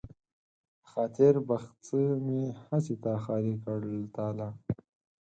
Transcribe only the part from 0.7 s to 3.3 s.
د خاطر بخڅه مې هسې تا